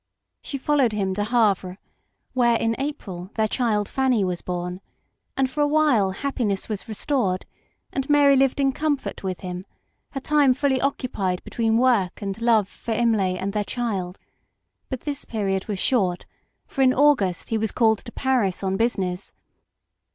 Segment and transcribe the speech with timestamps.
[0.41, 1.77] She followed him to Havre,
[2.33, 4.81] where, in April, their child Fanny was born,
[5.37, 7.45] and for a while happiness was restored,
[7.93, 9.63] and Mary lived in comfort with him,
[10.13, 14.17] her time fully occupied between work and love for Imlay and their child;
[14.89, 16.25] but this period was short,
[16.65, 19.33] for in August he was called to Paris on business.